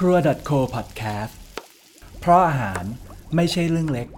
[0.00, 0.16] ครัว
[0.48, 1.32] .co podcast
[2.20, 2.84] เพราะอาหาร
[3.34, 4.08] ไม่ใช่เรื่องเล็ก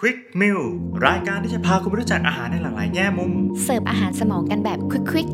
[0.00, 0.62] Quick Meal
[1.06, 4.78] รายการที่จะพาคุณไปรู้จักอาหารในหลากหลายแง่มุม เสิร์ฟอาหารสมองกันแบบ
[5.10, 5.28] ควิก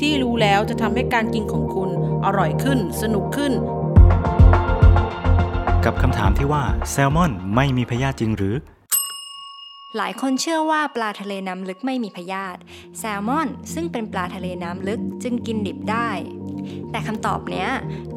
[0.00, 1.90] ที่รู้แล้วจะทำให้การกินของคุณ
[2.24, 3.52] อร่อยขึ้น สนุกขึ้น
[5.84, 8.56] กับคำถามที่ว่าแซลมอนไม่มีพยาธิจริงหรือ
[9.96, 12.60] หลายคนเชื่อว่าปลาทะเลน้ำลึกไม่มีพยาธิ
[12.98, 16.10] แซลมอน ซึ่งเป็นปลาทะเลน้ำลึกจึงกินดิบได้
[16.90, 17.68] แต่คำตอบเนี้ย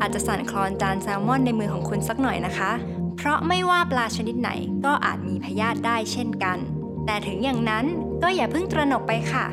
[0.02, 2.72] อาจจะสั่นคลอนจานแซลมอนในมือของคุณสักหน่อยนะคะ
[3.18, 4.50] เพราะไม่ว่าปลาชนิดไหน
[4.86, 6.58] ก็อาจมีพยาธิได้เช่นกัน
[7.06, 7.86] แต่ถึงอย่างนั้น
[8.24, 9.46] ก็อย่าเพิ่งตระหนกไปค่ะ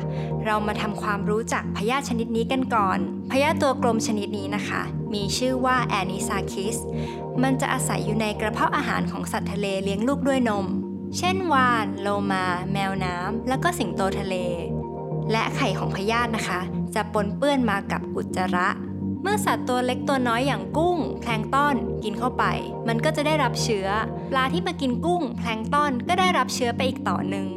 [0.45, 2.99] เรามาทำความรู้จักพยาธิชนิดนี้กันก่อน
[3.31, 4.81] พยาธิตัวกลมชนิดนี้นะคะ
[5.13, 6.77] มีชื่อว่าแอนิซาคิส
[7.43, 10.65] มันจะอาศัยอยู่ในกระเพาะอาหารของสัตว์ทะเลเลี้ยงลูกด้วยนม
[11.17, 14.35] เช่นวาน โลมา แมวน้ำ แล้วก็สิงโตทะเล
[15.31, 16.59] และไข่ของพยาธินะคะ
[16.95, 18.69] จะปนเปื้อนมากับอุจจาระ
[19.21, 22.43] เมื่อสัตว์ตัวเล็กตัวน้อยอย่างกุ้ง แพลงต้อนกินเข้าไป
[22.87, 23.87] มันก็จะได้รับเชื้อ
[24.31, 27.47] ปลาที่มากินกุ้ง แพลงต้อนก็ได้รับเชื้อไปอีกต่อหนึ่ง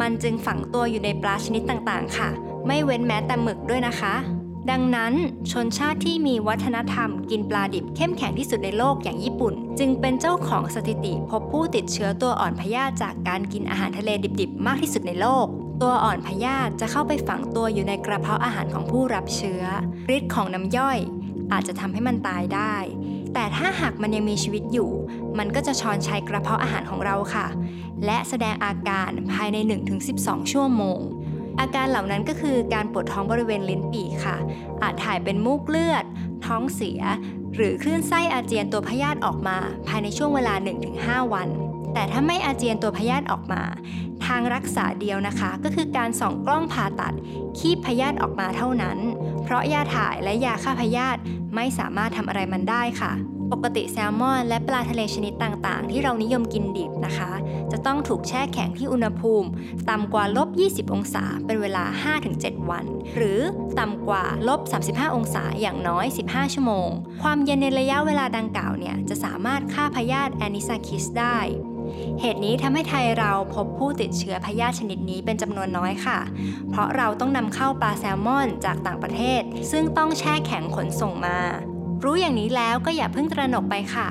[0.00, 2.28] มันจึงฝังตัวอยู่ในปลาชนิดต่างๆ ค่ะ
[2.66, 4.14] ไม่เว้นแม้แต่หมึกด้วยนะคะ
[4.70, 5.12] ดังนั้น
[5.50, 15.46] ชนชาติที่มีวัฒนธรรมกินปลาดิบเข้มแข็งที่สุดในโลกอย่างญี่ปุ่น จึงเป็นเจ้าของสถิติพบผู้ติดเชื้อตัวอ่อนพยาธิจากการกินอาหารทะเลดิบๆ มากที่สุดในโลก
[15.82, 19.62] ตัวอ่อนพยาธิจะเข้าไปฝังตัวอยู่ในกระเพาะอาหารของผู้รับเชื้อ
[20.16, 20.98] ฤทธิ์ของน้ำย่อย
[21.52, 22.74] อาจจะทำให้มันตายได้
[23.34, 24.90] แต่ถ้าหากมันยังมีชีวิตอยู่
[25.38, 27.46] มันก็จะช้อนชัยกระเพาะอาหารของเราค่ะ
[28.04, 29.56] และแสดงอาการภายใน
[30.04, 31.00] 1-12 ชั่วโมง
[31.60, 34.36] อาการเหล่านั้นก็คือการปวดท้องบริเวณลิ้นปี่ค่ะ
[34.82, 36.04] อาจถ่ายเป็นมูกเลือด
[36.46, 37.00] ท้องเสีย
[37.54, 39.56] หรือคลื่นไส้อาเจียนตัวพยาธิออกมา
[39.88, 40.54] ภายในช่วงเวลา
[40.94, 41.48] 1-5 วัน
[41.94, 43.62] แต่ถ้าไม่อาเจียนตัวพยาธิออกมา
[44.26, 47.14] ทางรักษาเดียวนะคะ ก็คือการส่องกล้องผ่าตัด
[47.58, 48.98] คีบพยาธิออกมาเท่านั้น
[49.44, 51.20] เพราะยาถ่ายและยาฆ่าพยาธิ
[51.54, 53.12] ไม่สามารถทำอะไรมันได้ค่ะ
[53.52, 57.32] ปกติแซลมอน และปลาทะเลชนิดต่างๆ ที่เรานิยมกินดิบนะคะ
[57.72, 59.48] จะต้องถูกแช่แข็งที่อุณหภูมิ
[59.90, 61.84] ต่ำกว่าลบ 20 องศา เป็นเวลา
[62.26, 62.84] 5-7 วัน
[63.16, 63.40] หรือ
[63.78, 66.88] ต่ำกว่าลบ 35 องศาอย่างน้อย 15 ชั่วโมง
[67.22, 71.38] ความเย็นในระยะเวลาดังกล่าวเนี่ยจะสามารถฆ่าพยาธิ Anisakis ได้
[72.20, 76.18] เหตุนี้ทำให้ไทยเราพบผู้ติดเชื้อพยาธิชนิดนี้เป็นจำนวนน้อยค่ะ
[76.70, 81.38] เพราะเราต้องนำเข้าปลาแซลมอนจากต่างประเทศ ซึ่งต้องแช่แข็งขนส่งมา
[82.04, 84.08] รู้อย่างนี้แล้วก็อย่าเพิ่งตระหนกไปค่ะ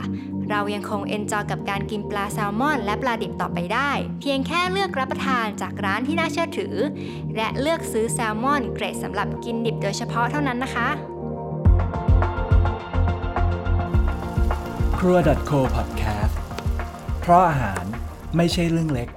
[0.50, 6.76] เรายังคง enjoy กับการกินปลาแซลมอน และปลาดิบต่อไปได้ เพียงแค่เลือกรับประทานจากร้านที่น่าเชื่อถือ
[7.36, 10.90] และเลือกซื้อแซลมอนเกรดสำหรับกินดิบโดยเฉพาะเท่านั้นนะคะ
[14.98, 15.18] ครัว
[15.50, 16.21] .co podcast
[17.22, 17.84] เพราะอาหาร
[18.38, 19.10] ไม่ใช่เรื่องเล็ก